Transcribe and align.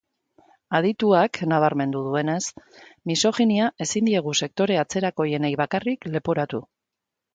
Adituak 0.77 1.39
nabarmendu 1.51 2.01
duenez, 2.07 2.41
misoginia 3.11 3.69
ezin 3.87 4.09
diegu 4.11 4.35
sektore 4.45 4.81
atzerakoienei 4.85 5.53
bakarrik 5.63 6.09
leporatu. 6.17 6.65